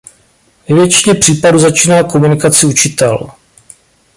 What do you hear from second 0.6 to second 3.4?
Ve většině případů začíná komunikaci učitel.